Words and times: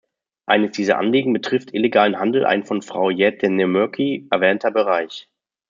Eines 0.47 0.71
dieser 0.75 0.97
Anliegen 0.97 1.31
betrifft 1.31 1.75
illegalen 1.75 2.17
Handel 2.17 2.43
ein 2.43 2.63
von 2.63 2.81
Frau 2.81 3.11
Jäätteenmöki 3.11 4.25
erwähnter 4.31 4.71
Bereich. 4.71 5.29